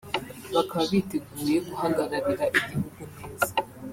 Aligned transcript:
bakaba 0.55 0.83
biteguye 0.91 1.57
guhagararira 1.67 2.43
igihugu 2.57 3.01
neza 3.15 3.51